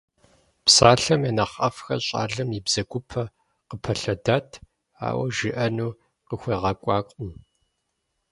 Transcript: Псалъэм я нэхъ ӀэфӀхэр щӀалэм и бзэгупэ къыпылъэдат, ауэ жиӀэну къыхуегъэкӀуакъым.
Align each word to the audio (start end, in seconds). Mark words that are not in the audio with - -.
Псалъэм 0.65 1.21
я 1.29 1.31
нэхъ 1.37 1.55
ӀэфӀхэр 1.61 2.01
щӀалэм 2.07 2.49
и 2.57 2.59
бзэгупэ 2.65 3.23
къыпылъэдат, 3.69 4.49
ауэ 5.07 5.25
жиӀэну 5.35 5.97
къыхуегъэкӀуакъым. 6.27 7.31